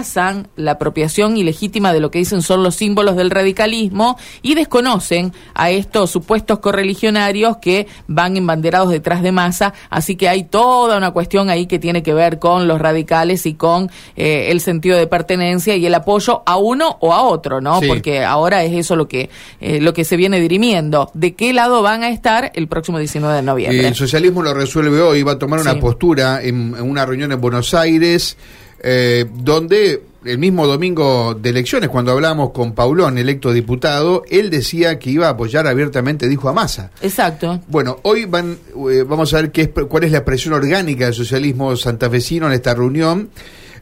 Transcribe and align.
rechazan 0.00 0.46
la 0.54 0.72
apropiación 0.72 1.36
ilegítima 1.36 1.92
de 1.92 1.98
lo 1.98 2.12
que 2.12 2.20
dicen 2.20 2.42
son 2.42 2.62
los 2.62 2.76
símbolos 2.76 3.16
del 3.16 3.28
radicalismo 3.28 4.16
y 4.40 4.54
desconocen 4.54 5.32
a 5.52 5.70
estos 5.72 6.12
supuestos 6.12 6.60
correligionarios 6.60 7.56
que 7.56 7.88
van 8.06 8.36
embanderados 8.36 8.90
detrás 8.90 9.20
de 9.20 9.32
masa, 9.32 9.74
así 9.90 10.14
que 10.14 10.28
hay 10.28 10.44
toda 10.44 10.96
una 10.96 11.10
cuestión 11.10 11.50
ahí 11.50 11.66
que 11.66 11.80
tiene 11.80 12.04
que 12.04 12.14
ver 12.14 12.38
con 12.38 12.68
los 12.68 12.80
radicales 12.80 13.46
y 13.46 13.54
con 13.54 13.90
eh, 14.14 14.46
el 14.52 14.60
sentido 14.60 14.96
de 14.96 15.08
pertenencia 15.08 15.74
y 15.74 15.84
el 15.84 15.94
apoyo 15.96 16.44
a 16.46 16.56
uno 16.56 16.96
o 17.00 17.12
a 17.12 17.22
otro, 17.22 17.60
¿no? 17.60 17.80
Sí. 17.80 17.88
Porque 17.88 18.22
ahora 18.22 18.62
es 18.62 18.72
eso 18.72 18.94
lo 18.94 19.08
que 19.08 19.28
eh, 19.60 19.80
lo 19.80 19.92
que 19.92 20.04
se 20.04 20.16
viene 20.16 20.38
dirimiendo. 20.38 21.10
¿De 21.14 21.34
qué 21.34 21.52
lado 21.52 21.82
van 21.82 22.04
a 22.04 22.10
estar 22.10 22.52
el 22.54 22.68
próximo 22.68 23.00
19 23.00 23.34
de 23.34 23.42
noviembre? 23.42 23.88
El 23.88 23.96
socialismo 23.96 24.40
lo 24.40 24.54
resuelve 24.54 25.00
hoy, 25.02 25.24
va 25.24 25.32
a 25.32 25.38
tomar 25.38 25.58
una 25.58 25.72
Sí. 25.72 25.80
postura 25.80 26.40
en, 26.44 26.76
en 26.78 26.88
una 26.88 27.04
reunión 27.04 27.32
en 27.32 27.40
Buenos 27.40 27.74
Aires, 27.74 28.36
eh, 28.82 29.26
donde 29.32 30.02
el 30.24 30.38
mismo 30.38 30.66
domingo 30.66 31.34
de 31.34 31.50
elecciones, 31.50 31.88
cuando 31.88 32.12
hablamos 32.12 32.50
con 32.50 32.72
Paulón, 32.72 33.18
electo 33.18 33.52
diputado, 33.52 34.22
él 34.30 34.50
decía 34.50 34.98
que 34.98 35.10
iba 35.10 35.26
a 35.26 35.30
apoyar 35.30 35.66
abiertamente, 35.66 36.28
dijo 36.28 36.48
a 36.48 36.52
Massa. 36.52 36.90
Exacto. 37.00 37.60
Bueno, 37.68 37.98
hoy 38.02 38.26
van, 38.26 38.58
eh, 38.90 39.04
vamos 39.06 39.32
a 39.32 39.36
ver 39.36 39.50
qué 39.50 39.62
es, 39.62 39.68
cuál 39.88 40.04
es 40.04 40.12
la 40.12 40.18
expresión 40.18 40.54
orgánica 40.54 41.06
del 41.06 41.14
socialismo 41.14 41.74
santafesino 41.76 42.46
en 42.46 42.52
esta 42.52 42.74
reunión. 42.74 43.30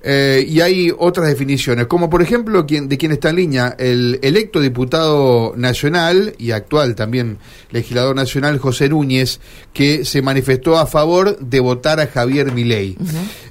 Eh, 0.02 0.44
y 0.48 0.60
hay 0.60 0.92
otras 0.96 1.26
definiciones, 1.28 1.86
como 1.86 2.08
por 2.08 2.22
ejemplo 2.22 2.66
quien, 2.66 2.88
de 2.88 2.96
quien 2.96 3.10
está 3.12 3.30
en 3.30 3.36
línea, 3.36 3.74
el 3.78 4.20
electo 4.22 4.60
diputado 4.60 5.54
nacional 5.56 6.34
y 6.38 6.52
actual 6.52 6.94
también 6.94 7.38
legislador 7.70 8.14
nacional 8.14 8.58
José 8.58 8.88
Núñez, 8.88 9.40
que 9.72 10.04
se 10.04 10.22
manifestó 10.22 10.78
a 10.78 10.86
favor 10.86 11.38
de 11.38 11.60
votar 11.60 11.98
a 12.00 12.06
Javier 12.06 12.52
Milei. 12.52 12.96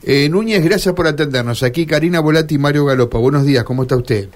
Eh, 0.04 0.30
Núñez, 0.30 0.64
gracias 0.64 0.96
por 0.96 1.06
atendernos. 1.08 1.64
Aquí 1.64 1.86
Karina 1.86 2.22
Volati 2.22 2.56
y 2.56 2.60
Mario 2.60 2.86
Galopa. 2.86 3.18
Buenos 3.18 3.46
días, 3.46 3.64
¿cómo 3.66 3.84
está 3.84 3.98
usted? 3.98 4.30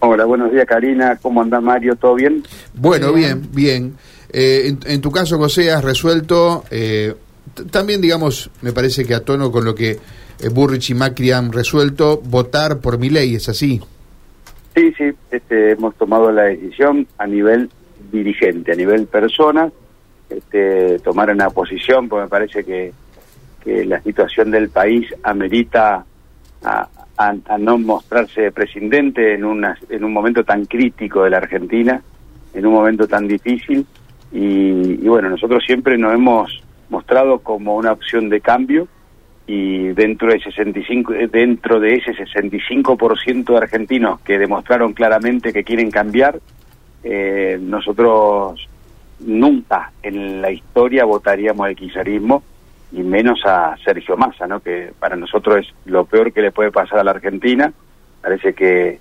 Hola, 0.00 0.26
buenos 0.26 0.52
días 0.52 0.66
Karina, 0.66 1.16
¿cómo 1.22 1.40
anda 1.40 1.58
Mario? 1.60 1.96
¿Todo 1.96 2.14
bien? 2.16 2.42
Bueno, 2.74 3.12
Bien. 3.14 3.48
bien. 3.52 3.94
Eh, 4.30 4.64
en, 4.66 4.78
en 4.84 5.00
tu 5.00 5.10
caso, 5.10 5.38
José, 5.38 5.70
has 5.72 5.82
resuelto, 5.82 6.64
eh, 6.70 7.14
también 7.70 8.02
digamos, 8.02 8.50
me 8.60 8.72
parece 8.72 9.06
que 9.06 9.14
a 9.14 9.20
tono 9.20 9.50
con 9.50 9.64
lo 9.64 9.74
que 9.74 9.98
eh, 10.42 10.48
Burrich 10.48 10.90
y 10.90 10.94
Macri 10.94 11.30
han 11.32 11.52
resuelto, 11.52 12.20
votar 12.24 12.78
por 12.80 12.98
mi 12.98 13.10
ley, 13.10 13.34
¿es 13.36 13.48
así? 13.48 13.80
Sí, 14.74 14.92
sí, 14.98 15.04
este, 15.30 15.72
hemos 15.72 15.94
tomado 15.96 16.30
la 16.30 16.42
decisión 16.44 17.06
a 17.18 17.26
nivel 17.26 17.70
dirigente, 18.12 18.72
a 18.72 18.74
nivel 18.74 19.06
persona, 19.06 19.70
este, 20.28 20.98
tomar 20.98 21.30
una 21.30 21.48
posición, 21.50 22.08
porque 22.08 22.24
me 22.24 22.28
parece 22.28 22.64
que, 22.64 22.92
la 23.84 24.00
situación 24.00 24.52
del 24.52 24.68
país 24.68 25.12
amerita 25.24 26.04
a, 26.62 26.88
a- 27.16 27.58
no 27.58 27.78
mostrarse 27.78 28.52
presidente 28.52 29.34
en, 29.34 29.44
una, 29.44 29.76
en 29.90 30.04
un 30.04 30.12
momento 30.12 30.44
tan 30.44 30.66
crítico 30.66 31.24
de 31.24 31.30
la 31.30 31.38
Argentina, 31.38 32.00
en 32.54 32.64
un 32.64 32.72
momento 32.74 33.08
tan 33.08 33.26
difícil, 33.26 33.84
y, 34.30 34.38
y 35.04 35.08
bueno, 35.08 35.28
nosotros 35.30 35.64
siempre 35.66 35.98
nos 35.98 36.14
hemos 36.14 36.62
mostrado 36.90 37.40
como 37.40 37.74
una 37.74 37.90
opción 37.90 38.28
de 38.28 38.40
cambio, 38.40 38.86
y 39.46 39.88
dentro 39.88 40.32
de 40.32 40.40
65 40.40 41.12
eh, 41.14 41.28
dentro 41.28 41.78
de 41.78 41.94
ese 41.94 42.12
65% 42.12 43.44
de 43.44 43.56
argentinos 43.56 44.20
que 44.20 44.38
demostraron 44.38 44.92
claramente 44.92 45.52
que 45.52 45.62
quieren 45.62 45.90
cambiar 45.90 46.40
eh, 47.04 47.58
nosotros 47.60 48.68
nunca 49.20 49.92
en 50.02 50.42
la 50.42 50.50
historia 50.50 51.04
votaríamos 51.04 51.66
al 51.66 51.76
kirchnerismo 51.76 52.42
y 52.92 53.02
menos 53.02 53.40
a 53.44 53.76
Sergio 53.84 54.16
Massa, 54.16 54.46
¿no? 54.46 54.60
que 54.60 54.92
para 54.98 55.16
nosotros 55.16 55.58
es 55.58 55.74
lo 55.84 56.04
peor 56.04 56.32
que 56.32 56.42
le 56.42 56.52
puede 56.52 56.70
pasar 56.70 56.98
a 56.98 57.04
la 57.04 57.10
Argentina. 57.12 57.72
Parece 58.22 58.54
que 58.54 58.98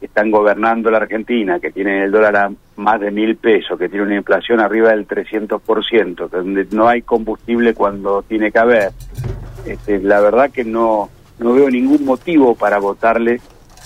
están 0.00 0.30
gobernando 0.30 0.90
la 0.90 0.98
Argentina, 0.98 1.58
que 1.58 1.70
tienen 1.70 2.02
el 2.02 2.10
dólar 2.10 2.36
a 2.36 2.52
más 2.76 3.00
de 3.00 3.10
mil 3.10 3.36
pesos, 3.36 3.78
que 3.78 3.88
tiene 3.88 4.06
una 4.06 4.16
inflación 4.16 4.60
arriba 4.60 4.90
del 4.90 5.06
300%, 5.06 6.30
que 6.30 6.36
donde 6.36 6.66
no 6.72 6.88
hay 6.88 7.02
combustible 7.02 7.74
cuando 7.74 8.22
tiene 8.22 8.52
que 8.52 8.58
haber. 8.58 8.90
Este, 9.66 9.98
la 10.00 10.20
verdad 10.20 10.50
que 10.50 10.64
no, 10.64 11.10
no 11.38 11.54
veo 11.54 11.70
ningún 11.70 12.04
motivo 12.04 12.54
para 12.54 12.78
votarle 12.78 13.40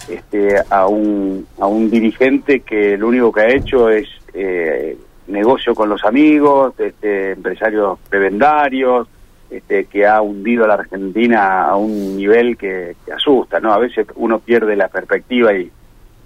este, 0.09 0.56
a, 0.71 0.87
un, 0.87 1.47
a 1.59 1.66
un 1.66 1.91
dirigente 1.91 2.61
que 2.61 2.97
lo 2.97 3.09
único 3.09 3.33
que 3.33 3.41
ha 3.41 3.49
hecho 3.49 3.91
es 3.91 4.09
eh, 4.34 4.97
negocio 5.27 5.75
con 5.75 5.89
los 5.89 6.05
amigos, 6.05 6.75
este, 6.78 7.33
empresarios 7.33 7.99
prebendarios, 8.09 9.09
este, 9.50 9.87
que 9.87 10.06
ha 10.06 10.21
hundido 10.21 10.65
a 10.65 10.69
la 10.69 10.75
Argentina 10.75 11.65
a 11.65 11.77
un 11.77 12.16
nivel 12.16 12.56
que, 12.56 12.97
asusta, 13.15 13.60
¿no? 13.60 13.72
A 13.72 13.78
veces 13.78 14.06
uno 14.16 14.41
pierde 14.41 14.77
la 14.77 14.89
perspectiva 14.89 15.55
y 15.55 15.71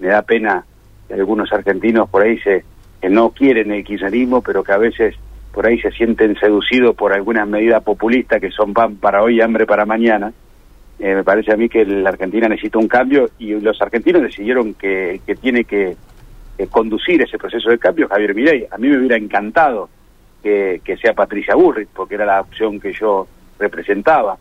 me 0.01 0.09
da 0.09 0.23
pena 0.23 0.65
que 1.07 1.15
algunos 1.15 1.53
argentinos 1.53 2.09
por 2.09 2.23
ahí 2.23 2.39
se 2.41 2.65
que 3.01 3.09
no 3.09 3.31
quieren 3.31 3.73
el 3.73 3.83
kirchnerismo, 3.83 4.43
pero 4.43 4.63
que 4.63 4.73
a 4.73 4.79
veces 4.79 5.17
por 5.53 5.67
ahí 5.67 5.79
se 5.81 5.91
sienten 5.91 6.35
seducidos 6.37 6.97
por 6.97 7.13
algunas 7.13 7.47
medidas 7.47 7.83
populistas 7.83 8.41
que 8.41 8.51
son 8.51 8.73
pan 8.73 8.97
para 8.97 9.23
hoy 9.23 9.37
y 9.37 9.41
hambre 9.43 9.67
para 9.67 9.85
mañana. 9.85 10.33
Eh, 10.99 11.15
me 11.15 11.25
parece 11.25 11.53
a 11.53 11.57
mí 11.57 11.69
que 11.69 11.85
la 11.85 12.11
Argentina 12.11 12.49
necesita 12.49 12.79
un 12.79 12.89
cambio 12.89 13.29
y 13.39 13.53
los 13.61 13.81
argentinos 13.83 14.23
decidieron 14.23 14.75
que, 14.75 15.21
que 15.27 15.35
tiene 15.35 15.65
que, 15.65 15.97
conducir 16.71 17.21
ese 17.21 17.39
proceso 17.39 17.71
de 17.71 17.79
cambio 17.79 18.09
Javier 18.09 18.35
Milei. 18.35 18.67
A 18.71 18.79
mí 18.79 18.89
me 18.89 18.99
hubiera 18.99 19.17
encantado 19.17 19.89
que, 20.43 20.81
que 20.85 20.97
sea 20.97 21.13
Patricia 21.13 21.57
Burrich, 21.57 21.89
porque 21.93 22.15
era 22.15 22.25
la 22.25 22.41
opción 22.41 22.79
que 22.79 22.93
yo 22.93 23.27
representaba. 23.59 24.39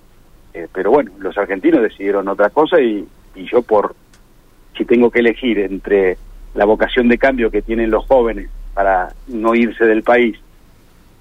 Eh, 0.53 0.67
pero 0.71 0.91
bueno, 0.91 1.11
los 1.17 1.35
argentinos 1.37 1.81
decidieron 1.81 2.27
otra 2.27 2.51
cosa 2.51 2.79
y, 2.79 3.07
y 3.33 3.45
yo 3.49 3.63
por, 3.63 3.95
si 4.77 4.85
tengo 4.85 5.09
que 5.09 5.19
elegir 5.19 5.57
entre 5.59 6.17
la 6.53 6.65
vocación 6.65 7.07
de 7.07 7.17
cambio 7.17 7.49
que 7.49 7.63
tienen 7.63 7.89
los 7.89 8.05
jóvenes 8.05 8.49
para 8.75 9.09
no 9.27 9.55
irse 9.55 9.85
del 9.85 10.03
país 10.03 10.37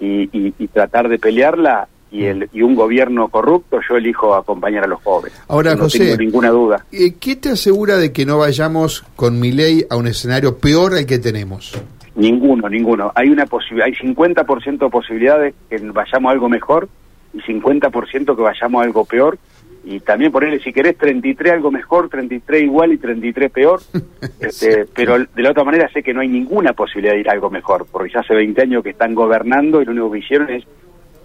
y, 0.00 0.22
y- 0.37 0.55
y 0.59 0.69
tratar 0.69 1.09
de 1.09 1.19
pelearla 1.19 1.87
y, 2.11 2.25
el, 2.25 2.49
y 2.53 2.62
un 2.62 2.75
gobierno 2.75 3.28
corrupto, 3.28 3.78
yo 3.88 3.97
elijo 3.97 4.34
acompañar 4.34 4.83
a 4.84 4.88
los 4.88 5.00
jóvenes. 5.03 5.38
Ahora, 5.47 5.75
no 5.77 5.84
José, 5.84 5.99
tengo 6.00 6.16
ninguna 6.16 6.49
duda. 6.50 6.84
Eh, 6.91 7.15
¿Qué 7.21 7.37
te 7.37 7.50
asegura 7.50 7.99
de 7.99 8.12
que 8.12 8.27
no 8.27 8.39
vayamos 8.39 9.05
con 9.15 9.39
mi 9.39 9.53
ley 9.53 9.84
a 9.89 9.97
un 9.97 10.09
escenario 10.09 10.59
peor 10.59 10.94
al 10.94 11.06
que 11.06 11.19
tenemos? 11.21 11.72
Ninguno, 12.16 12.69
ninguno. 12.69 13.12
Hay 13.15 13.28
una 13.28 13.47
posibilidad, 13.47 13.87
hay 13.87 13.94
50% 13.94 14.78
de 14.78 14.91
posibilidades 14.91 15.55
que 15.69 15.78
vayamos 15.78 16.28
a 16.31 16.33
algo 16.33 16.49
mejor 16.49 16.89
y 17.33 17.39
50% 17.43 18.34
que 18.34 18.43
vayamos 18.43 18.81
a 18.83 18.84
algo 18.84 19.05
peor. 19.05 19.39
Y 19.83 20.01
también 20.01 20.31
ponerle, 20.31 20.61
si 20.61 20.73
querés, 20.73 20.97
33 20.99 21.55
algo 21.55 21.71
mejor, 21.71 22.09
33 22.09 22.63
igual 22.63 22.93
y 22.93 22.99
33 22.99 23.51
peor. 23.51 23.81
este, 24.41 24.87
pero 24.95 25.19
de 25.19 25.43
la 25.43 25.51
otra 25.51 25.65
manera 25.65 25.89
sé 25.93 26.03
que 26.03 26.13
no 26.13 26.21
hay 26.21 26.29
ninguna 26.29 26.73
posibilidad 26.75 27.15
de 27.15 27.21
ir 27.21 27.29
a 27.29 27.33
algo 27.33 27.51
mejor, 27.51 27.87
porque 27.91 28.13
ya 28.13 28.21
hace 28.21 28.35
20 28.35 28.61
años 28.63 28.83
que 28.83 28.91
están 28.91 29.15
gobernando 29.15 29.81
y 29.81 29.85
lo 29.87 29.93
único 29.93 30.11
que 30.13 30.19
hicieron 30.19 30.51
es 30.51 30.65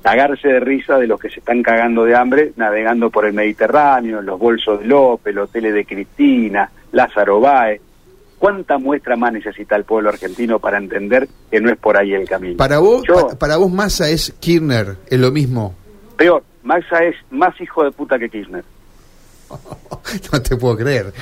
cagarse 0.01 0.47
de 0.47 0.59
risa 0.59 0.97
de 0.99 1.07
los 1.07 1.19
que 1.19 1.29
se 1.29 1.39
están 1.39 1.63
cagando 1.63 2.03
de 2.05 2.15
hambre 2.15 2.51
navegando 2.55 3.09
por 3.09 3.25
el 3.25 3.33
Mediterráneo, 3.33 4.21
los 4.21 4.39
bolsos 4.39 4.79
de 4.79 4.85
López, 4.85 5.33
los 5.33 5.49
hoteles 5.49 5.73
de 5.73 5.83
Cristina, 5.85 6.69
Lázaro 6.91 7.39
Báez. 7.39 7.81
¿Cuánta 8.37 8.77
muestra 8.77 9.15
más 9.15 9.33
necesita 9.33 9.75
el 9.75 9.83
pueblo 9.85 10.09
argentino 10.09 10.59
para 10.59 10.77
entender 10.77 11.27
que 11.49 11.59
no 11.59 11.71
es 11.71 11.77
por 11.77 11.97
ahí 11.97 12.13
el 12.13 12.27
camino? 12.27 12.57
Para 12.57 12.77
vos, 12.79 13.03
Yo- 13.07 13.27
pa- 13.29 13.35
para 13.39 13.57
vos 13.57 13.71
Massa 13.71 14.09
es 14.09 14.31
Kirchner, 14.39 14.97
es 15.09 15.19
lo 15.19 15.31
mismo. 15.31 15.73
Peor, 16.17 16.43
Maxa 16.65 17.03
es 17.03 17.15
más 17.31 17.59
hijo 17.61 17.83
de 17.85 17.91
puta 17.91 18.19
que 18.19 18.27
Kirchner. 18.29 18.63
no 20.33 20.41
te 20.41 20.57
puedo 20.57 20.75
creer. 20.75 21.13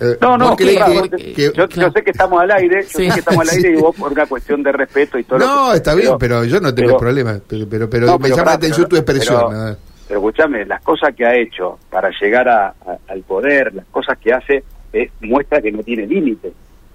Eh, 0.00 0.16
No, 0.20 0.38
no, 0.38 0.48
¿vos 0.50 0.56
creés 0.56 0.76
claro, 0.76 0.92
que- 0.92 1.00
porque 1.10 1.32
que- 1.34 1.52
yo, 1.54 1.90
sé 1.90 2.02
que 2.04 2.10
estamos 2.12 2.40
al 2.40 2.50
aire, 2.52 2.82
yo 2.84 2.88
Sí. 2.98 3.08
sé 3.08 3.14
que 3.14 3.20
estamos 3.20 3.40
al 3.48 3.56
aire 3.56 3.68
Sí. 3.70 3.74
y 3.76 3.80
vos 3.80 3.94
por 3.96 4.12
una 4.12 4.26
cuestión 4.26 4.62
de 4.62 4.72
respeto 4.72 5.18
y 5.18 5.24
todo 5.24 5.38
lo 5.40 5.46
No, 5.46 5.70
que- 5.72 5.76
está 5.78 5.94
bien, 5.94 6.12
pero 6.18 6.44
yo 6.44 6.60
no 6.60 6.72
tengo 6.74 6.90
pero- 6.90 6.98
problema. 6.98 7.40
Pero, 7.48 7.66
pero, 7.68 7.90
pero 7.90 8.06
No, 8.06 8.12
me 8.18 8.22
pero 8.24 8.36
llama 8.36 8.50
la 8.52 8.56
atención 8.56 8.88
tu 8.88 8.96
expresión. 8.96 9.44
pero- 9.50 9.76
escúchame, 10.18 10.64
las 10.66 10.80
cosas 10.82 11.14
que 11.14 11.26
ha 11.26 11.34
hecho 11.34 11.78
para 11.90 12.10
llegar 12.20 12.48
a- 12.48 12.68
a- 12.68 12.98
al 13.08 13.22
poder, 13.22 13.74
las 13.74 13.86
cosas 13.86 14.16
que 14.18 14.32
hace, 14.32 14.62
eh, 14.92 15.10
muestra 15.20 15.60
que 15.60 15.72
no 15.72 15.82
tiene 15.82 16.06
límites. 16.06 16.52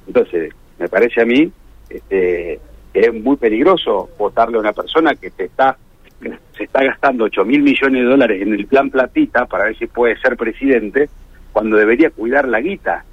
Entonces, 0.08 0.54
me 0.80 0.88
parece 0.88 1.22
a 1.22 1.26
mí 1.26 1.52
este, 1.90 2.60
que 2.94 3.00
es 3.00 3.14
muy 3.14 3.38
peligroso 3.38 4.10
votarle 4.18 4.58
a 4.58 4.60
una 4.60 4.74
persona 4.74 5.16
que 5.16 5.32
te 5.32 5.46
está 5.46 5.78
se 6.20 6.64
está 6.64 6.84
gastando 6.84 7.26
8 7.26 7.46
mil 7.46 7.62
millones 7.62 8.02
de 8.02 8.10
dólares 8.10 8.42
en 8.42 8.54
el 8.54 8.66
plan 8.66 8.90
platita 8.90 9.46
para 9.46 9.66
ver 9.66 9.78
si 9.78 9.88
puede 9.88 10.18
ser 10.18 10.36
presidente, 10.36 11.10
cuando 11.54 11.78
debería 11.78 12.10
cuidar 12.10 12.48
la 12.48 12.62
guita. 12.62 13.04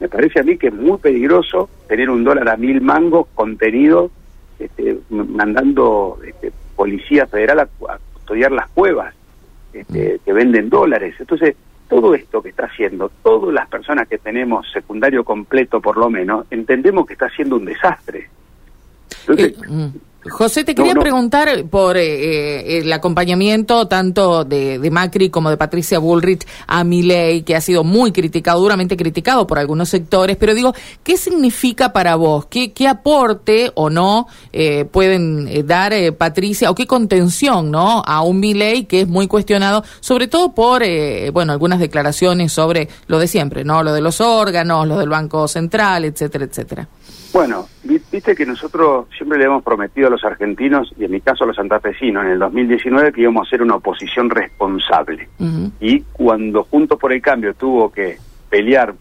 Me 0.00 0.08
parece 0.08 0.40
a 0.40 0.42
mí 0.42 0.56
que 0.56 0.68
es 0.68 0.74
muy 0.74 0.98
peligroso 0.98 1.68
tener 1.88 2.10
un 2.10 2.24
dólar 2.24 2.48
a 2.48 2.56
mil 2.56 2.80
mangos 2.80 3.26
contenido, 3.34 4.10
este, 4.58 4.98
mandando 5.08 6.18
este, 6.26 6.52
policía 6.76 7.26
federal 7.26 7.60
a, 7.60 7.62
a 7.62 7.98
custodiar 8.14 8.52
las 8.52 8.68
cuevas 8.68 9.14
este, 9.72 10.20
que 10.24 10.32
venden 10.32 10.68
dólares. 10.68 11.14
Entonces, 11.18 11.56
todo 11.88 12.14
esto 12.14 12.42
que 12.42 12.50
está 12.50 12.66
haciendo, 12.66 13.10
todas 13.22 13.52
las 13.52 13.68
personas 13.68 14.06
que 14.08 14.18
tenemos 14.18 14.70
secundario 14.70 15.24
completo 15.24 15.80
por 15.80 15.96
lo 15.96 16.10
menos, 16.10 16.46
entendemos 16.50 17.06
que 17.06 17.14
está 17.14 17.26
haciendo 17.26 17.56
un 17.56 17.64
desastre. 17.64 18.28
Entonces, 19.20 19.54
Eh, 19.58 19.68
mm. 19.68 19.88
José, 20.24 20.64
te 20.64 20.74
quería 20.74 20.94
preguntar 20.96 21.48
por 21.70 21.96
eh, 21.96 22.02
eh, 22.02 22.78
el 22.78 22.92
acompañamiento 22.92 23.86
tanto 23.86 24.44
de, 24.44 24.88
Macri 24.90 25.30
como 25.30 25.48
de 25.48 25.56
Patricia 25.56 26.00
Bullrich 26.00 26.44
a 26.66 26.82
Milei, 26.82 27.42
que 27.42 27.54
ha 27.54 27.60
sido 27.60 27.84
muy 27.84 28.10
criticado, 28.10 28.60
duramente 28.60 28.96
criticado 28.96 29.46
por 29.46 29.60
algunos 29.60 29.88
sectores, 29.88 30.36
pero 30.36 30.54
digo, 30.54 30.74
¿qué 31.04 31.16
significa 31.16 31.92
para 31.92 32.16
vos? 32.16 32.46
¿Qué, 32.46 32.72
qué 32.72 32.88
aporte 32.88 33.70
o 33.76 33.90
no 33.90 34.26
eh, 34.52 34.84
pueden 34.86 35.66
dar 35.66 35.94
Patricia 36.16 36.70
o 36.70 36.74
qué 36.74 36.88
contención 36.88 37.70
no 37.70 38.02
a 38.04 38.22
un 38.22 38.40
Milei 38.40 38.86
que 38.86 39.02
es 39.02 39.08
muy 39.08 39.28
cuestionado, 39.28 39.84
sobre 40.00 40.26
todo 40.26 40.52
por 40.52 40.82
bueno 41.32 41.52
algunas 41.52 41.78
declaraciones 41.78 42.52
sobre 42.52 42.88
lo 43.06 43.20
de 43.20 43.28
siempre, 43.28 43.64
no 43.64 43.84
lo 43.84 43.92
de 43.92 44.00
los 44.00 44.20
órganos, 44.20 44.86
lo 44.88 44.98
del 44.98 45.08
Banco 45.08 45.46
Central, 45.46 46.04
etcétera, 46.04 46.44
etcétera? 46.44 46.88
Bueno, 47.32 47.66
viste 47.84 48.34
que 48.34 48.46
nosotros 48.46 49.06
siempre 49.16 49.38
le 49.38 49.44
hemos 49.44 49.62
prometido 49.62 50.08
a 50.08 50.10
los 50.10 50.24
argentinos, 50.24 50.92
y 50.98 51.04
en 51.04 51.10
mi 51.10 51.20
caso 51.20 51.44
a 51.44 51.46
los 51.46 51.56
santafesinos, 51.56 52.24
en 52.24 52.32
el 52.32 52.38
2019 52.38 53.12
que 53.12 53.20
íbamos 53.20 53.46
a 53.46 53.50
ser 53.50 53.62
una 53.62 53.76
oposición 53.76 54.30
responsable. 54.30 55.28
Y 55.80 56.00
cuando 56.12 56.64
Juntos 56.64 56.98
por 56.98 57.12
el 57.12 57.20
Cambio 57.20 57.54
tuvo 57.54 57.92
que 57.92 58.16
pelear, 58.48 58.94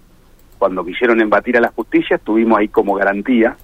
cuando 0.58 0.84
quisieron 0.84 1.22
embatir 1.22 1.58
a 1.58 1.62
la 1.62 1.70
justicia, 1.70 2.18
estuvimos 2.18 2.60
ahí 2.60 2.68
como 2.68 2.96
garantía. 2.96 3.56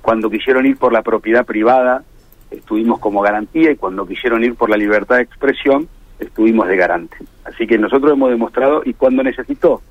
Cuando 0.00 0.30
quisieron 0.30 0.64
ir 0.66 0.76
por 0.78 0.92
la 0.92 1.02
propiedad 1.02 1.44
privada, 1.44 2.04
estuvimos 2.50 3.00
como 3.00 3.20
garantía. 3.20 3.72
Y 3.72 3.76
cuando 3.76 4.06
quisieron 4.06 4.42
ir 4.42 4.54
por 4.54 4.70
la 4.70 4.76
libertad 4.76 5.16
de 5.16 5.22
expresión, 5.22 5.88
estuvimos 6.18 6.68
de 6.68 6.76
garante. 6.76 7.16
Así 7.44 7.66
que 7.66 7.76
nosotros 7.76 8.12
hemos 8.12 8.30
demostrado, 8.30 8.82
y 8.84 8.94
cuando 8.94 9.22
necesitó 9.22 9.82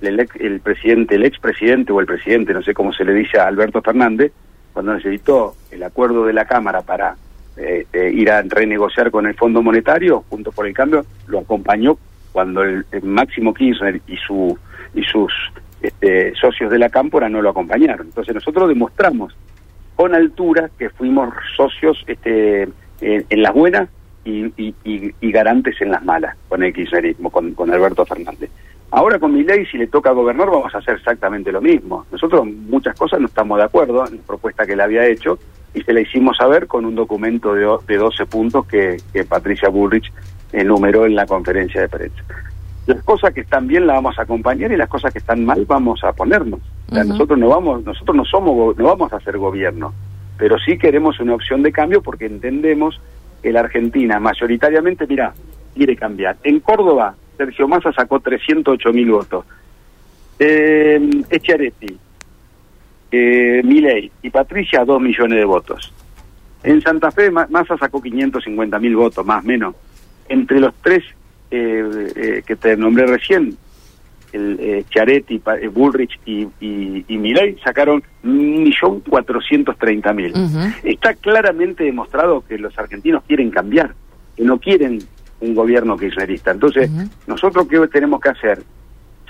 el, 0.00 0.28
el, 0.40 0.60
presidente, 0.60 1.14
el 1.16 1.24
expresidente 1.24 1.92
o 1.92 2.00
el 2.00 2.06
presidente, 2.06 2.52
no 2.52 2.62
sé 2.62 2.74
cómo 2.74 2.92
se 2.92 3.04
le 3.04 3.14
dice 3.14 3.38
a 3.38 3.46
Alberto 3.46 3.82
Fernández, 3.82 4.32
cuando 4.72 4.94
necesitó 4.94 5.54
el 5.70 5.82
acuerdo 5.82 6.26
de 6.26 6.32
la 6.32 6.44
Cámara 6.44 6.82
para 6.82 7.16
eh, 7.56 7.86
ir 8.12 8.30
a 8.30 8.42
renegociar 8.42 9.10
con 9.10 9.26
el 9.26 9.34
Fondo 9.34 9.62
Monetario, 9.62 10.24
junto 10.28 10.50
por 10.50 10.66
el 10.66 10.74
cambio, 10.74 11.06
lo 11.28 11.38
acompañó 11.40 11.96
cuando 12.32 12.64
el, 12.64 12.84
Máximo 13.02 13.54
Kirchner 13.54 14.00
y 14.08 14.16
su 14.16 14.58
y 14.92 15.04
sus 15.04 15.32
este, 15.80 16.34
socios 16.34 16.70
de 16.70 16.78
la 16.78 16.88
Cámpora 16.88 17.28
no 17.28 17.40
lo 17.40 17.50
acompañaron. 17.50 18.08
Entonces 18.08 18.34
nosotros 18.34 18.68
demostramos 18.68 19.36
con 19.94 20.14
altura 20.14 20.68
que 20.76 20.90
fuimos 20.90 21.32
socios 21.56 22.02
este, 22.08 22.68
en, 23.00 23.42
las 23.42 23.52
buenas 23.54 23.88
y, 24.24 24.52
y, 24.56 25.30
garantes 25.30 25.80
en 25.80 25.90
las 25.90 26.04
malas 26.04 26.36
con 26.48 26.62
el 26.64 26.72
kirchnerismo, 26.72 27.30
con, 27.30 27.54
con 27.54 27.70
Alberto 27.70 28.04
Fernández. 28.04 28.50
Ahora 28.96 29.18
con 29.18 29.34
mi 29.34 29.42
ley, 29.42 29.66
si 29.66 29.76
le 29.76 29.88
toca 29.88 30.12
gobernar, 30.12 30.48
vamos 30.48 30.72
a 30.72 30.78
hacer 30.78 30.94
exactamente 30.94 31.50
lo 31.50 31.60
mismo. 31.60 32.06
Nosotros 32.12 32.46
muchas 32.46 32.96
cosas 32.96 33.18
no 33.18 33.26
estamos 33.26 33.58
de 33.58 33.64
acuerdo 33.64 34.06
en 34.06 34.18
la 34.18 34.22
propuesta 34.22 34.64
que 34.64 34.76
le 34.76 34.84
había 34.84 35.04
hecho 35.04 35.36
y 35.74 35.82
se 35.82 35.92
la 35.92 36.00
hicimos 36.00 36.36
saber 36.36 36.68
con 36.68 36.84
un 36.84 36.94
documento 36.94 37.54
de, 37.54 37.66
de 37.88 37.96
12 37.96 38.26
puntos 38.26 38.66
que, 38.66 38.98
Patricia 39.28 39.68
Bullrich 39.68 40.12
enumeró 40.52 41.06
en 41.06 41.16
la 41.16 41.26
conferencia 41.26 41.80
de 41.80 41.88
prensa. 41.88 42.22
Las 42.86 43.02
cosas 43.02 43.34
que 43.34 43.40
están 43.40 43.66
bien 43.66 43.84
las 43.88 43.96
vamos 43.96 44.16
a 44.16 44.22
acompañar 44.22 44.70
y 44.70 44.76
las 44.76 44.88
cosas 44.88 45.12
que 45.12 45.18
están 45.18 45.44
mal 45.44 45.64
vamos 45.66 46.04
a 46.04 46.12
ponernos. 46.12 46.60
nosotros 46.92 47.36
no 47.36 47.48
vamos, 47.48 47.84
nosotros 47.84 48.16
no 48.16 48.24
somos, 48.24 48.76
no 48.78 48.84
vamos 48.84 49.12
a 49.12 49.16
hacer 49.16 49.38
gobierno, 49.38 49.92
pero 50.38 50.56
sí 50.60 50.78
queremos 50.78 51.18
una 51.18 51.34
opción 51.34 51.64
de 51.64 51.72
cambio 51.72 52.00
porque 52.00 52.26
entendemos 52.26 53.00
que 53.42 53.50
la 53.50 53.58
Argentina 53.58 54.20
mayoritariamente, 54.20 55.04
mira, 55.08 55.34
quiere 55.74 55.96
cambiar. 55.96 56.36
En 56.44 56.60
Córdoba 56.60 57.16
Sergio 57.36 57.68
Massa 57.68 57.92
sacó 57.92 58.20
308 58.20 58.92
mil 58.92 59.10
votos. 59.10 59.44
Eh, 60.38 61.00
Echaretti, 61.30 61.98
eh, 63.10 63.62
Milei 63.64 64.10
y 64.22 64.30
Patricia, 64.30 64.84
2 64.84 65.00
millones 65.00 65.38
de 65.38 65.44
votos. 65.44 65.92
En 66.62 66.80
Santa 66.80 67.10
Fe, 67.10 67.30
Massa 67.30 67.76
sacó 67.76 68.00
550 68.00 68.78
mil 68.78 68.96
votos, 68.96 69.24
más 69.24 69.44
o 69.44 69.46
menos. 69.46 69.74
Entre 70.28 70.58
los 70.58 70.74
tres 70.82 71.04
eh, 71.50 72.12
eh, 72.16 72.42
que 72.46 72.56
te 72.56 72.76
nombré 72.76 73.06
recién, 73.06 73.56
el 74.34 74.58
eh, 74.60 74.84
Chiaretti, 74.90 75.40
eh, 75.60 75.68
Bullrich 75.68 76.18
y, 76.26 76.48
y, 76.60 77.04
y 77.06 77.18
Milei 77.18 77.56
sacaron 77.62 78.02
1.430.000. 78.24 80.74
Está 80.82 81.14
claramente 81.14 81.84
demostrado 81.84 82.44
que 82.46 82.58
los 82.58 82.76
argentinos 82.76 83.22
quieren 83.28 83.50
cambiar, 83.50 83.94
que 84.36 84.42
no 84.42 84.58
quieren 84.58 84.98
un 85.40 85.54
gobierno 85.54 85.96
kirchnerista. 85.96 86.50
Entonces, 86.50 86.90
nosotros 87.26 87.66
qué 87.68 87.86
tenemos 87.88 88.20
que 88.20 88.30
hacer? 88.30 88.62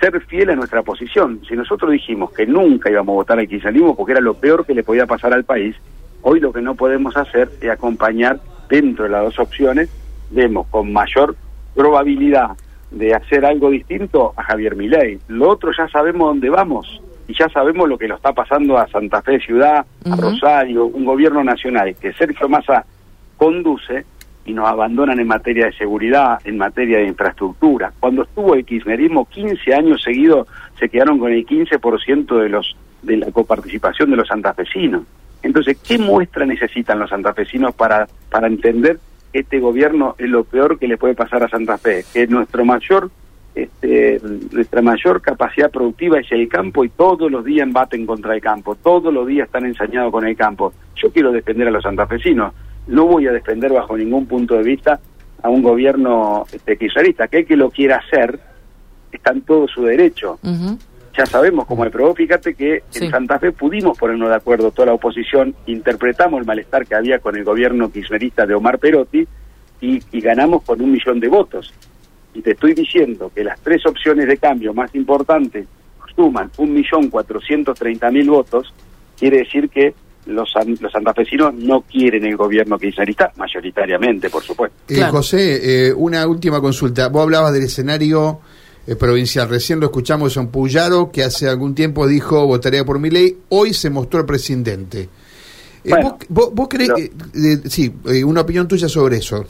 Ser 0.01 0.21
fiel 0.27 0.51
a 0.51 0.57
nuestra 0.57 0.83
posición. 0.83 1.41
Si 1.49 1.55
nosotros 1.55 1.91
dijimos 1.93 2.33
que 2.33 2.47
nunca 2.47 2.91
íbamos 2.91 3.15
a 3.15 3.17
votar 3.17 3.39
al 3.39 3.49
kirchnerismo 3.49 3.97
porque 3.97 4.13
era 4.13 4.21
lo 4.21 4.35
peor 4.35 4.67
que 4.67 4.75
le 4.75 4.83
podía 4.83 5.07
pasar 5.07 5.33
al 5.33 5.45
país, 5.45 5.77
hoy 6.23 6.41
lo 6.41 6.53
que 6.53 6.63
no 6.63 6.75
podemos 6.75 7.17
hacer 7.17 7.51
es 7.61 7.71
acompañar 7.71 8.41
dentro 8.69 9.05
de 9.05 9.11
las 9.11 9.25
dos 9.25 9.39
opciones, 9.39 9.91
vemos 10.31 10.67
con 10.69 10.93
mayor 10.93 11.37
probabilidad 11.75 12.57
de 12.91 13.15
hacer 13.15 13.45
algo 13.45 13.71
distinto 13.71 14.33
a 14.37 14.43
Javier 14.43 14.77
Milei. 14.77 15.19
Lo 15.29 15.51
otro 15.51 15.73
ya 15.77 15.89
sabemos 15.89 16.29
dónde 16.29 16.51
vamos 16.51 17.01
y 17.27 17.35
ya 17.35 17.49
sabemos 17.49 17.89
lo 17.89 17.99
que 17.99 18.09
lo 18.09 18.17
está 18.17 18.33
pasando 18.33 18.79
a 18.79 18.87
Santa 18.89 19.23
Fe 19.23 19.41
Ciudad, 19.41 19.85
a 20.05 20.17
Rosario, 20.17 20.87
un 20.87 21.05
gobierno 21.05 21.43
nacional 21.43 21.95
que 21.97 22.13
Sergio 22.13 22.49
Massa 22.49 22.85
conduce 23.37 24.05
y 24.45 24.53
nos 24.53 24.69
abandonan 24.69 25.19
en 25.21 25.27
materia 25.27 25.67
de 25.67 25.73
seguridad, 25.73 26.39
en 26.45 26.59
materia 26.59 26.99
de 26.99 27.07
infraestructura. 27.07 27.93
Cuando 27.99 28.23
estuvo 28.23 28.55
el 28.55 28.65
kirchnerismo, 28.65 29.27
15 29.27 29.75
años 29.75 30.03
seguidos 30.03 30.49
se 30.79 30.89
quedaron 30.89 31.19
con 31.19 31.33
el 31.33 31.47
15% 31.47 32.41
de 32.41 32.49
los 32.49 32.77
de 33.03 33.19
la 33.19 33.31
coparticipación 33.31 34.11
de 34.11 34.17
los 34.17 34.29
santafesinos. 34.29 35.03
Entonces, 35.43 35.79
¿qué 35.87 35.99
muestra 35.99 36.47
necesitan 36.47 36.99
los 36.99 37.11
santafesinos 37.11 37.75
para, 37.75 38.07
para 38.31 38.47
entender 38.47 38.99
este 39.33 39.61
gobierno 39.61 40.15
es 40.17 40.31
lo 40.31 40.45
peor 40.45 40.79
que 40.79 40.89
le 40.89 40.97
puede 40.97 41.15
pasar 41.15 41.43
a 41.43 41.49
Santa 41.49 41.77
Fe? 41.77 42.05
Que 42.13 42.27
nuestro 42.27 42.65
mayor 42.65 43.11
este, 43.55 44.21
nuestra 44.51 44.83
mayor 44.83 45.21
capacidad 45.21 45.71
productiva 45.71 46.19
es 46.19 46.33
el 46.33 46.49
campo 46.49 46.85
y 46.85 46.89
todos 46.89 47.31
los 47.31 47.45
días 47.45 47.67
embaten 47.67 48.05
contra 48.05 48.35
el 48.35 48.41
campo, 48.41 48.75
todos 48.75 49.15
los 49.15 49.27
días 49.29 49.47
están 49.47 49.65
ensañados 49.65 50.11
con 50.11 50.27
el 50.27 50.37
campo. 50.37 50.73
Yo 50.97 51.13
quiero 51.13 51.31
defender 51.31 51.69
a 51.69 51.71
los 51.71 51.85
santafesinos, 51.85 52.53
no 52.87 53.07
voy 53.07 53.27
a 53.27 53.33
defender 53.33 53.73
bajo 53.73 53.97
ningún 53.97 54.27
punto 54.27 54.55
de 54.57 54.63
vista 54.63 55.01
a 55.43 55.49
un 55.49 55.63
gobierno 55.63 56.45
este, 56.53 56.77
kirchnerista, 56.77 57.29
que 57.29 57.39
el 57.39 57.47
que 57.47 57.57
lo 57.57 57.71
quiera 57.71 57.97
hacer 57.97 58.39
está 59.13 59.33
en 59.33 59.43
todo 59.43 59.69
su 59.69 59.85
derecho. 59.85 60.39
Ya 61.17 61.27
sabemos 61.27 61.67
cómo 61.67 61.85
es, 61.85 61.93
pero 61.93 62.13
fíjate 62.15 62.55
que 62.55 62.83
en 62.95 63.11
Santa 63.11 63.39
Fe 63.39 63.53
pudimos 63.53 63.97
ponernos 63.97 64.29
de 64.29 64.35
acuerdo 64.35 64.73
toda 64.73 64.87
la 64.87 64.95
oposición, 64.95 65.55
interpretamos 65.67 66.41
el 66.41 66.47
malestar 66.47 66.87
que 66.87 66.97
había 66.97 67.21
con 67.21 67.37
el 67.37 67.45
gobierno 67.45 67.91
kirchnerista 67.91 68.47
de 68.47 68.55
Omar 68.55 68.79
Perotti 68.79 69.25
y, 69.81 70.03
y 70.11 70.21
ganamos 70.21 70.63
con 70.63 70.81
un 70.83 70.91
millón 70.91 71.21
de 71.21 71.29
votos. 71.29 71.73
Y 72.33 72.43
te 72.43 72.53
estoy 72.53 72.75
diciendo 72.75 73.31
que 73.33 73.45
las 73.45 73.61
tres 73.61 73.87
opciones 73.87 74.27
de 74.27 74.39
cambio 74.39 74.75
más 74.75 74.93
importantes 74.95 75.69
suman 76.17 76.51
un 76.59 76.73
millón 76.73 77.11
cuatrocientos 77.11 77.79
treinta 77.79 78.11
mil 78.11 78.31
votos, 78.31 78.75
quiere 79.17 79.39
decir 79.39 79.69
que 79.69 79.95
los, 80.27 80.53
los 80.81 80.93
santafesinos 80.93 81.55
no 81.55 81.83
quieren 81.83 82.25
el 82.25 82.37
gobierno 82.37 82.79
kirchnerista, 82.79 83.33
mayoritariamente, 83.37 84.31
por 84.31 84.43
supuesto. 84.43 84.77
Eh, 84.89 85.03
José, 85.03 85.89
eh, 85.89 85.93
una 85.93 86.27
última 86.27 86.61
consulta. 86.61 87.09
Vos 87.09 87.23
hablabas 87.23 87.53
del 87.53 87.65
escenario 87.65 88.41
eh, 88.87 88.97
provincial. 88.97 89.49
Recién 89.49 89.81
lo 89.81 89.87
escuchamos 89.87 90.37
en 90.37 90.49
Puyaro, 90.49 91.11
que 91.11 91.23
hace 91.23 91.49
algún 91.49 91.75
tiempo 91.75 92.07
dijo 92.07 92.47
votaría 92.47 92.85
por 92.85 92.99
mi 92.99 93.11
ley. 93.11 93.37
Hoy 93.51 93.75
se 93.75 93.91
mostró 93.91 94.21
el 94.21 94.27
presidente. 94.27 95.09
¿vos, 96.31 96.51
vos, 96.55 96.69
crees, 96.69 96.91
sí, 97.69 97.93
una 98.25 98.41
opinión 98.41 98.67
tuya 98.67 98.89
sobre 98.89 99.19
eso? 99.19 99.45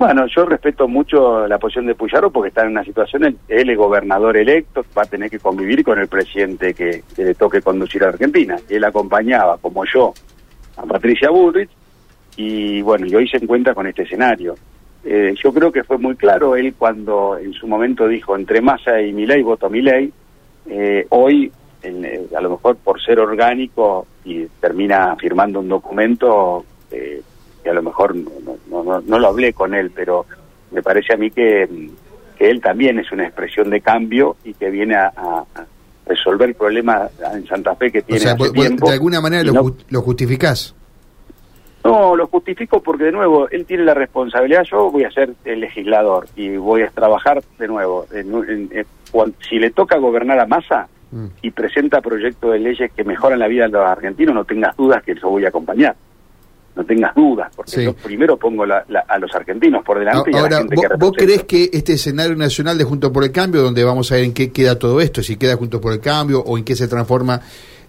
Bueno, 0.00 0.26
yo 0.28 0.46
respeto 0.46 0.88
mucho 0.88 1.46
la 1.46 1.58
posición 1.58 1.84
de 1.84 1.94
Puyaro 1.94 2.30
porque 2.30 2.48
está 2.48 2.62
en 2.62 2.70
una 2.70 2.82
situación, 2.82 3.36
él 3.46 3.68
es 3.68 3.76
gobernador 3.76 4.34
electo, 4.34 4.82
va 4.96 5.02
a 5.02 5.04
tener 5.04 5.28
que 5.28 5.38
convivir 5.38 5.84
con 5.84 5.98
el 5.98 6.08
presidente 6.08 6.72
que, 6.72 7.02
le 7.18 7.34
toque 7.34 7.60
conducir 7.60 8.02
a 8.04 8.08
Argentina. 8.08 8.56
Él 8.70 8.82
acompañaba, 8.82 9.58
como 9.58 9.84
yo, 9.84 10.14
a 10.78 10.86
Patricia 10.86 11.28
Bullrich 11.28 11.68
y 12.38 12.80
bueno, 12.80 13.04
y 13.04 13.14
hoy 13.14 13.28
se 13.28 13.36
encuentra 13.36 13.74
con 13.74 13.86
este 13.88 14.04
escenario. 14.04 14.54
Eh, 15.04 15.34
yo 15.36 15.52
creo 15.52 15.70
que 15.70 15.84
fue 15.84 15.98
muy 15.98 16.16
claro 16.16 16.56
él 16.56 16.72
cuando 16.78 17.36
en 17.36 17.52
su 17.52 17.66
momento 17.66 18.08
dijo 18.08 18.34
entre 18.34 18.62
Massa 18.62 19.02
y 19.02 19.12
Milei 19.12 19.42
voto 19.42 19.68
Milei. 19.68 20.10
Eh, 20.64 21.06
hoy, 21.10 21.52
eh, 21.82 22.26
a 22.34 22.40
lo 22.40 22.52
mejor 22.52 22.76
por 22.76 23.02
ser 23.02 23.20
orgánico 23.20 24.06
y 24.24 24.46
termina 24.62 25.14
firmando 25.16 25.60
un 25.60 25.68
documento 25.68 26.64
eh, 26.90 27.20
que 27.70 27.72
a 27.72 27.74
lo 27.74 27.82
mejor 27.82 28.16
no, 28.16 28.56
no, 28.68 29.00
no, 29.00 29.18
lo 29.18 29.28
hablé 29.28 29.52
con 29.52 29.74
él, 29.74 29.90
pero 29.94 30.26
me 30.70 30.82
parece 30.82 31.14
a 31.14 31.16
mí 31.16 31.30
que, 31.30 31.68
que, 32.36 32.50
él 32.50 32.60
también 32.60 32.98
es 32.98 33.12
una 33.12 33.24
expresión 33.24 33.70
de 33.70 33.80
cambio 33.80 34.36
y 34.44 34.54
que 34.54 34.70
viene 34.70 34.96
a, 34.96 35.12
resolver 36.06 36.48
el 36.48 36.54
problema 36.56 37.08
en 37.32 37.46
Santa 37.46 37.76
Fe 37.76 37.92
que 37.92 38.02
tiene 38.02 38.28
hace 38.28 38.50
tiempo. 38.50 38.88
De 38.88 38.94
alguna 38.94 39.20
manera 39.20 39.44
lo, 39.44 39.76
lo 39.88 40.02
justificás. 40.02 40.74
No, 41.84 42.16
lo 42.16 42.26
justifico 42.26 42.82
porque 42.82 43.04
de 43.04 43.12
nuevo, 43.12 43.48
él 43.48 43.64
tiene 43.64 43.84
la 43.84 43.94
responsabilidad, 43.94 44.64
yo 44.64 44.90
voy 44.90 45.04
a 45.04 45.10
ser 45.12 45.34
el 45.44 45.60
legislador 45.60 46.26
y 46.34 46.56
voy 46.56 46.82
a 46.82 46.90
trabajar 46.90 47.42
de 47.58 47.68
nuevo. 47.68 48.06
si 49.48 49.58
le 49.58 49.70
toca 49.70 49.98
gobernar 49.98 50.40
a 50.40 50.46
Massa 50.46 50.88
mm. 51.12 51.26
y 51.42 51.50
presenta 51.52 52.00
proyectos 52.00 52.52
de 52.52 52.58
leyes 52.58 52.90
que 52.92 53.04
mejoran 53.04 53.38
la 53.38 53.46
vida 53.46 53.66
de 53.66 53.72
los 53.72 53.86
argentinos, 53.86 54.34
no 54.34 54.44
tengas 54.44 54.76
dudas 54.76 55.04
que 55.04 55.12
eso 55.12 55.30
voy 55.30 55.44
a 55.44 55.48
acompañar. 55.48 55.94
No 56.76 56.84
tengas 56.84 57.14
dudas, 57.14 57.50
porque 57.54 57.84
yo 57.84 57.94
primero 57.94 58.36
pongo 58.36 58.64
a 58.64 59.18
los 59.18 59.34
argentinos 59.34 59.84
por 59.84 59.98
delante. 59.98 60.30
Ahora, 60.32 60.40
y 60.40 60.46
a 60.46 60.50
la 60.50 60.56
gente 60.58 60.76
¿vos, 60.76 60.86
que 60.86 60.96
¿vos 60.96 61.12
crees 61.16 61.44
que 61.44 61.70
este 61.72 61.94
escenario 61.94 62.36
nacional 62.36 62.78
de 62.78 62.84
Juntos 62.84 63.10
por 63.10 63.24
el 63.24 63.32
Cambio, 63.32 63.62
donde 63.62 63.82
vamos 63.82 64.10
a 64.12 64.14
ver 64.16 64.24
en 64.24 64.32
qué 64.32 64.52
queda 64.52 64.78
todo 64.78 65.00
esto, 65.00 65.22
si 65.22 65.36
queda 65.36 65.56
Juntos 65.56 65.80
por 65.80 65.92
el 65.92 66.00
Cambio 66.00 66.40
o 66.40 66.56
en 66.56 66.64
qué 66.64 66.76
se 66.76 66.86
transforma 66.86 67.40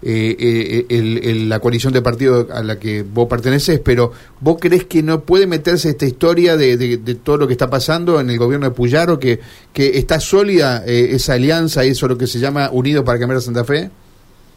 eh, 0.02 0.86
eh 0.88 1.34
la 1.46 1.60
coalición 1.60 1.92
de 1.92 2.02
partidos 2.02 2.50
a 2.50 2.62
la 2.62 2.78
que 2.78 3.04
vos 3.04 3.28
perteneces, 3.28 3.78
pero 3.78 4.12
¿vos 4.40 4.56
crees 4.60 4.84
que 4.84 5.02
no 5.02 5.20
puede 5.20 5.46
meterse 5.46 5.90
esta 5.90 6.06
historia 6.06 6.56
de, 6.56 6.76
de, 6.76 7.14
todo 7.14 7.36
lo 7.36 7.46
que 7.46 7.52
está 7.52 7.70
pasando 7.70 8.20
en 8.20 8.30
el 8.30 8.38
gobierno 8.38 8.68
de 8.68 8.74
Puyaro, 8.74 9.20
que, 9.20 9.38
que 9.72 9.98
está 9.98 10.18
sólida 10.18 10.82
eh, 10.84 11.10
esa 11.12 11.34
alianza, 11.34 11.84
eso 11.84 12.08
lo 12.08 12.18
que 12.18 12.26
se 12.26 12.40
llama 12.40 12.68
Unidos 12.72 13.04
para 13.04 13.20
Cambiar 13.20 13.38
a 13.38 13.42
Santa 13.42 13.64
Fe? 13.64 13.90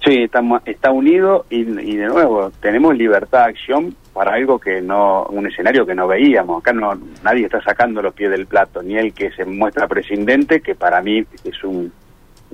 Sí, 0.04 0.24
está, 0.24 0.42
está 0.66 0.92
unido 0.92 1.46
y, 1.50 1.62
y, 1.62 1.96
de 1.96 2.08
nuevo, 2.08 2.52
tenemos 2.60 2.96
libertad 2.96 3.46
de 3.46 3.46
acción 3.46 3.96
para 4.16 4.36
algo 4.36 4.58
que 4.58 4.82
no, 4.82 5.26
un 5.26 5.46
escenario 5.46 5.86
que 5.86 5.94
no 5.94 6.08
veíamos. 6.08 6.62
Acá 6.62 6.72
no 6.72 6.98
nadie 7.22 7.44
está 7.44 7.62
sacando 7.62 8.02
los 8.02 8.14
pies 8.14 8.32
del 8.32 8.48
plato, 8.48 8.82
ni 8.82 8.98
el 8.98 9.14
que 9.14 9.30
se 9.32 9.44
muestra 9.44 9.90
presidente, 9.90 10.62
que 10.62 10.74
para 10.74 11.02
mí 11.02 11.26
es 11.44 11.64
un, 11.66 11.92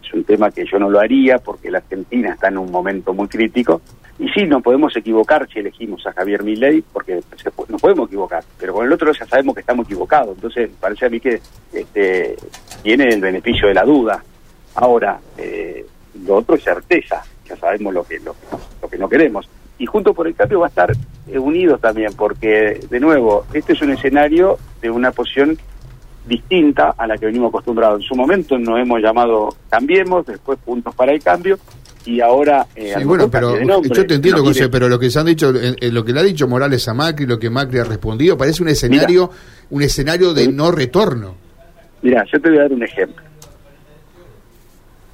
es 0.01 0.11
un 0.11 0.23
tema 0.23 0.49
que 0.49 0.65
yo 0.65 0.79
no 0.79 0.89
lo 0.89 0.99
haría 0.99 1.37
porque 1.37 1.69
la 1.69 1.77
Argentina 1.77 2.33
está 2.33 2.47
en 2.47 2.57
un 2.57 2.71
momento 2.71 3.13
muy 3.13 3.27
crítico. 3.27 3.79
Y 4.17 4.27
sí, 4.29 4.47
no 4.47 4.59
podemos 4.61 4.97
equivocar 4.97 5.47
si 5.53 5.59
elegimos 5.59 6.05
a 6.07 6.13
Javier 6.13 6.41
Milei, 6.41 6.81
porque 6.81 7.21
nos 7.69 7.79
podemos 7.79 8.07
equivocar, 8.07 8.43
pero 8.59 8.73
con 8.73 8.87
el 8.87 8.91
otro 8.91 9.11
ya 9.11 9.27
sabemos 9.27 9.53
que 9.53 9.61
estamos 9.61 9.85
equivocados. 9.85 10.35
Entonces, 10.35 10.71
parece 10.79 11.05
a 11.05 11.09
mí 11.09 11.19
que 11.19 11.39
este, 11.71 12.37
tiene 12.81 13.07
el 13.09 13.21
beneficio 13.21 13.67
de 13.67 13.75
la 13.75 13.83
duda. 13.83 14.23
Ahora, 14.73 15.19
eh, 15.37 15.85
lo 16.25 16.37
otro 16.37 16.55
es 16.55 16.63
certeza 16.63 17.23
ya 17.51 17.57
sabemos 17.57 17.93
lo 17.93 18.03
que, 18.03 18.19
lo, 18.19 18.35
que 18.89 18.97
no 18.97 19.09
queremos. 19.09 19.47
Y 19.81 19.87
junto 19.87 20.13
por 20.13 20.27
el 20.27 20.35
cambio 20.35 20.59
va 20.59 20.67
a 20.67 20.69
estar 20.69 20.91
eh, 21.27 21.39
unido 21.39 21.79
también, 21.79 22.13
porque, 22.15 22.81
de 22.87 22.99
nuevo, 22.99 23.47
este 23.51 23.73
es 23.73 23.81
un 23.81 23.89
escenario 23.89 24.59
de 24.79 24.91
una 24.91 25.11
posición 25.11 25.57
distinta 26.27 26.93
a 26.95 27.07
la 27.07 27.17
que 27.17 27.25
venimos 27.25 27.49
acostumbrados. 27.49 28.03
En 28.03 28.07
su 28.07 28.13
momento 28.13 28.59
nos 28.59 28.79
hemos 28.79 29.01
llamado 29.01 29.55
Cambiemos, 29.71 30.23
después 30.27 30.59
Puntos 30.63 30.93
para 30.93 31.13
el 31.13 31.23
Cambio, 31.23 31.57
y 32.05 32.21
ahora... 32.21 32.67
Eh, 32.75 32.93
sí, 32.95 33.03
bueno, 33.03 33.27
pero 33.31 33.59
yo 33.59 34.05
te 34.05 34.13
entiendo, 34.13 34.43
José, 34.43 34.69
pero 34.69 34.87
lo 34.87 34.99
que 34.99 35.09
se 35.09 35.17
han 35.17 35.25
dicho, 35.25 35.51
eh, 35.51 35.91
lo 35.91 36.05
que 36.05 36.13
le 36.13 36.19
ha 36.19 36.23
dicho 36.23 36.47
Morales 36.47 36.87
a 36.87 36.93
Macri, 36.93 37.25
lo 37.25 37.39
que 37.39 37.49
Macri 37.49 37.79
ha 37.79 37.83
respondido, 37.83 38.37
parece 38.37 38.61
un 38.61 38.69
escenario, 38.69 39.31
un 39.71 39.81
escenario 39.81 40.35
de 40.35 40.47
no 40.51 40.71
retorno. 40.71 41.33
Mira, 42.03 42.23
yo 42.31 42.39
te 42.39 42.49
voy 42.49 42.59
a 42.59 42.61
dar 42.61 42.73
un 42.73 42.83
ejemplo. 42.83 43.30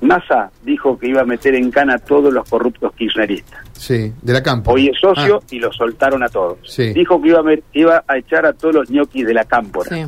Massa 0.02 0.52
dijo 0.64 0.98
que 0.98 1.08
iba 1.08 1.22
a 1.22 1.26
meter 1.26 1.56
en 1.56 1.72
cana 1.72 1.96
a 1.96 2.00
todos 2.00 2.34
los 2.34 2.48
corruptos 2.48 2.94
kirchneristas. 2.94 3.60
Sí, 3.74 4.14
de 4.22 4.34
la 4.34 4.44
Cámpora. 4.44 4.76
Hoy 4.76 4.90
es 4.90 5.00
socio 5.00 5.40
ah. 5.42 5.48
y 5.50 5.60
lo 5.60 5.72
soltaron 5.74 6.24
a 6.24 6.30
todos. 6.30 6.60
Sí. 6.64 6.94
Dijo 6.94 7.22
que 7.22 7.30
iba 7.30 7.40
a, 7.40 7.56
iba 7.74 8.04
a 8.08 8.18
echar 8.18 8.46
a 8.46 8.54
todos 8.54 8.76
los 8.76 8.90
ñoquis 8.90 9.26
de 9.26 9.34
la 9.34 9.46
Cámpora. 9.46 9.90
Sí. 9.90 10.06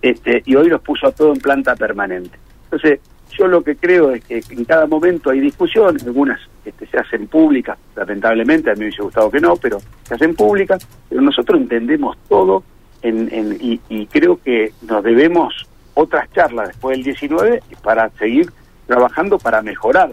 Este, 0.00 0.42
y 0.46 0.56
hoy 0.56 0.68
los 0.68 0.80
puso 0.80 1.06
a 1.06 1.12
todo 1.12 1.32
en 1.32 1.40
planta 1.40 1.76
permanente. 1.76 2.38
Entonces, 2.64 3.00
yo 3.38 3.46
lo 3.46 3.62
que 3.62 3.76
creo 3.76 4.12
es 4.12 4.24
que 4.24 4.42
en 4.50 4.64
cada 4.64 4.86
momento 4.86 5.30
hay 5.30 5.40
discusiones, 5.40 6.04
algunas 6.04 6.40
este, 6.64 6.86
se 6.86 6.98
hacen 6.98 7.28
públicas, 7.28 7.78
lamentablemente, 7.96 8.70
a 8.70 8.74
mí 8.74 8.80
me 8.80 8.86
hubiese 8.86 9.02
gustado 9.02 9.30
que 9.30 9.40
no, 9.40 9.56
pero 9.56 9.78
se 10.04 10.14
hacen 10.14 10.34
públicas, 10.34 10.86
pero 11.08 11.20
nosotros 11.22 11.60
entendemos 11.60 12.16
todo 12.28 12.62
en, 13.02 13.32
en, 13.32 13.56
y, 13.60 13.80
y 13.88 14.06
creo 14.06 14.40
que 14.42 14.72
nos 14.82 15.02
debemos 15.02 15.66
otras 15.94 16.30
charlas 16.32 16.68
después 16.68 16.96
del 16.96 17.04
19 17.04 17.62
para 17.82 18.10
seguir 18.10 18.50
trabajando 18.92 19.38
para 19.38 19.62
mejorar 19.62 20.10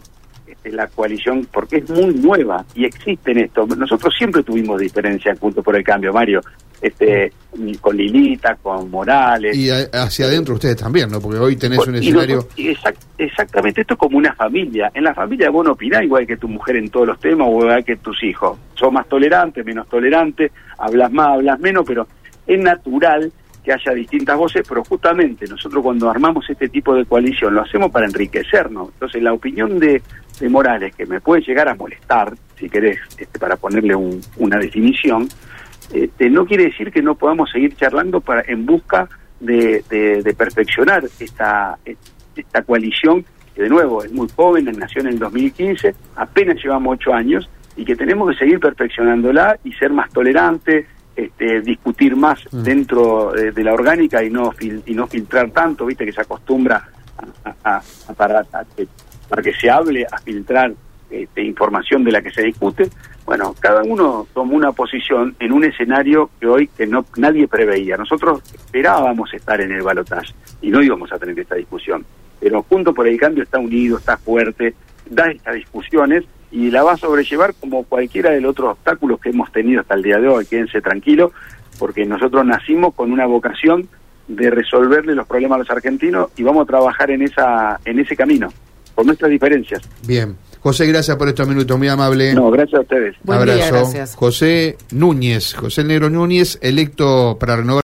este, 0.48 0.72
la 0.72 0.88
coalición 0.88 1.46
porque 1.52 1.78
es 1.78 1.90
muy 1.90 2.14
nueva 2.16 2.64
y 2.74 2.86
existe 2.86 3.32
en 3.32 3.40
esto. 3.40 3.68
Nosotros 3.68 4.14
siempre 4.18 4.42
tuvimos 4.42 4.80
diferencias 4.80 5.38
junto 5.38 5.62
por 5.62 5.76
el 5.76 5.84
cambio, 5.84 6.14
Mario, 6.14 6.40
este 6.82 7.34
con 7.82 7.98
Lilita, 7.98 8.56
con 8.56 8.90
Morales. 8.90 9.58
Y 9.58 9.70
hacia 9.70 10.28
adentro 10.28 10.54
ustedes 10.54 10.78
también, 10.78 11.12
¿no? 11.12 11.20
Porque 11.20 11.40
hoy 11.40 11.58
tenés 11.58 11.86
un 11.86 11.96
escenario... 11.96 12.48
exactamente, 13.18 13.82
esto 13.82 13.96
es 13.96 14.00
como 14.00 14.18
una 14.18 14.34
familia. 14.34 14.90
En 14.94 15.04
la 15.04 15.14
familia 15.14 15.50
vos 15.50 15.66
no 15.66 15.74
opinás 15.74 16.04
igual 16.04 16.26
que 16.26 16.38
tu 16.38 16.48
mujer 16.48 16.78
en 16.78 16.90
todos 16.90 17.08
los 17.08 17.20
temas 17.20 17.50
o 17.52 17.60
igual 17.60 17.84
que 17.84 17.98
tus 17.98 18.24
hijos. 18.24 18.58
Sos 18.76 18.94
más 18.94 19.08
tolerante, 19.10 19.62
menos 19.66 19.90
tolerante, 19.90 20.54
hablas 20.78 21.12
más, 21.12 21.28
hablas 21.28 21.60
menos, 21.60 21.84
pero 21.86 22.08
es 22.48 22.60
natural 22.60 23.30
haya 23.74 23.94
distintas 23.94 24.38
voces, 24.38 24.66
pero 24.68 24.84
justamente 24.84 25.46
nosotros 25.48 25.84
cuando 25.84 26.10
armamos 26.10 26.50
este 26.50 26.70
tipo 26.70 26.96
de 26.96 27.06
coalición 27.06 27.54
lo 27.56 27.62
hacemos 27.62 27.92
para 27.92 28.06
enriquecernos. 28.06 28.90
Entonces 28.94 29.22
la 29.22 29.34
opinión 29.34 29.80
de, 29.80 30.02
de 30.40 30.50
Morales, 30.50 30.96
que 30.96 31.06
me 31.06 31.22
puede 31.22 31.42
llegar 31.42 31.70
a 31.70 31.76
molestar, 31.76 32.34
si 32.58 32.70
querés, 32.70 33.00
este, 33.18 33.40
para 33.40 33.56
ponerle 33.58 33.96
una 33.96 34.58
definición, 34.58 35.28
este, 35.94 36.30
no 36.30 36.46
quiere 36.46 36.66
decir 36.66 36.92
que 36.92 37.02
no 37.02 37.16
podamos 37.16 37.50
seguir 37.50 37.76
charlando 37.76 38.22
para 38.22 38.44
en 38.48 38.66
busca 38.66 39.10
de, 39.40 39.84
de, 39.90 40.34
perfeccionar 40.34 41.04
esta, 41.20 41.78
esta 42.36 42.62
coalición, 42.64 43.26
que 43.56 43.64
de 43.64 43.70
nuevo 43.70 44.04
es 44.04 44.12
muy 44.12 44.28
joven, 44.36 44.66
nació 44.78 45.02
en 45.02 45.08
el 45.08 45.20
2015, 45.20 45.96
apenas 46.16 46.58
llevamos 46.64 46.96
ocho 46.96 47.14
años, 47.14 47.50
y 47.76 47.86
que 47.86 47.96
tenemos 47.96 48.30
que 48.30 48.38
seguir 48.38 48.60
perfeccionándola 48.60 49.58
y 49.64 49.72
ser 49.74 49.92
más 49.92 50.10
tolerantes, 50.12 50.86
este, 51.20 51.62
discutir 51.62 52.16
más 52.16 52.40
mm. 52.52 52.64
dentro 52.64 53.32
de, 53.32 53.64
la 53.64 53.74
orgánica 53.74 54.24
y 54.24 54.30
no 54.30 54.54
y 54.60 54.94
no 54.94 55.08
filtrar 55.08 55.52
tanto, 55.52 55.86
viste 55.86 56.06
que 56.06 56.14
se 56.14 56.22
acostumbra 56.22 56.88
a, 57.64 57.82
para, 58.16 58.46
que, 58.76 58.88
para 59.28 59.42
que 59.42 59.54
se 59.54 59.70
hable 59.70 60.06
a 60.10 60.18
filtrar 60.20 60.74
este, 61.10 61.44
información 61.44 62.04
de 62.04 62.12
la 62.12 62.22
que 62.22 62.32
se 62.32 62.44
discute. 62.44 62.90
Bueno, 63.26 63.54
cada 63.60 63.84
uno 63.84 64.28
tomó 64.34 64.56
una 64.56 64.72
posición 64.72 65.36
en 65.40 65.52
un 65.52 65.64
escenario 65.64 66.30
que 66.40 66.48
hoy 66.48 66.68
que 66.68 66.88
no 66.88 67.06
nadie 67.18 67.48
preveía. 67.48 67.98
Nosotros 67.98 68.42
esperábamos 68.54 69.34
estar 69.34 69.60
en 69.60 69.72
el 69.72 69.82
balotaje 69.82 70.34
y 70.62 70.70
no 70.70 70.82
íbamos 70.82 71.12
a 71.12 71.20
tener 71.20 71.38
esta 71.38 71.56
discusión. 71.56 72.06
Pero 72.40 72.64
junto 72.64 72.94
por 72.94 73.08
el 73.08 73.20
cambio 73.20 73.44
está 73.44 73.60
unido, 73.60 73.98
está 73.98 74.18
fuerte, 74.18 74.74
da 75.10 75.30
estas 75.30 75.56
discusiones 75.56 76.24
y 76.52 76.72
la 76.72 76.84
va 76.84 76.94
a 76.94 76.98
sobrellevar 76.98 77.54
como 77.60 77.84
cualquiera 77.84 78.32
de 78.32 78.42
los 78.42 78.52
otros 78.52 78.72
obstáculos 78.74 79.20
que 79.20 79.30
hemos 79.30 79.52
tenido 79.52 79.82
hasta 79.82 79.96
el 79.96 80.04
día 80.04 80.18
de 80.18 80.28
hoy. 80.28 80.46
Quédense 80.46 80.82
tranquilos, 80.82 81.32
porque 81.78 82.06
nosotros 82.06 82.46
nacimos 82.46 82.94
con 82.94 83.12
una 83.12 83.26
vocación 83.26 83.88
de 84.28 84.50
resolverle 84.50 85.16
los 85.16 85.28
problemas 85.28 85.58
a 85.58 85.60
los 85.60 85.70
argentinos 85.70 86.30
y 86.38 86.44
vamos 86.44 86.64
a 86.64 86.66
trabajar 86.68 87.12
en 87.12 87.24
esa 87.24 87.80
en 87.86 88.00
ese 88.00 88.16
camino, 88.16 88.50
con 88.96 89.08
nuestras 89.08 89.32
diferencias. 89.32 89.82
Bien. 90.06 90.36
José, 90.62 90.86
gracias 90.88 91.16
por 91.16 91.30
estos 91.30 91.48
minutos, 91.48 91.78
muy 91.78 91.88
amable. 91.88 92.34
No, 92.34 92.52
gracias 92.52 92.80
a 92.80 92.82
ustedes. 92.82 93.16
Abrazo. 93.26 94.16
José 94.18 94.78
Núñez, 94.92 95.54
José 95.54 95.86
Negro 95.86 96.10
Núñez, 96.10 96.60
electo 96.62 97.38
para 97.40 97.56
renovar. 97.56 97.78